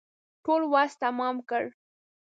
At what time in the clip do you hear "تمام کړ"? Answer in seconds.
1.03-1.63